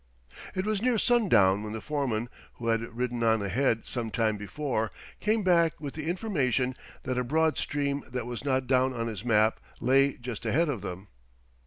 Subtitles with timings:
[0.55, 4.89] It was near sundown when the foreman, who had ridden on ahead some time before,
[5.19, 9.23] came back with the information that a broad stream that was not down on his
[9.23, 11.07] map lay just ahead of them.